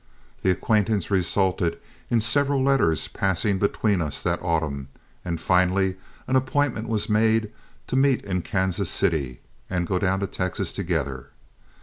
The 0.41 0.49
acquaintance 0.49 1.11
resulted 1.11 1.79
in 2.09 2.21
several 2.21 2.63
letters 2.63 3.07
passing 3.07 3.59
between 3.59 4.01
us 4.01 4.23
that 4.23 4.41
autumn, 4.41 4.87
and 5.23 5.39
finally 5.39 5.95
an 6.25 6.35
appointment 6.35 6.87
was 6.89 7.07
made 7.07 7.51
to 7.85 7.95
meet 7.95 8.25
in 8.25 8.41
Kansas 8.41 8.89
City 8.89 9.41
and 9.69 9.85
go 9.85 9.99
down 9.99 10.19
to 10.21 10.25
Texas 10.25 10.73
together. 10.73 11.29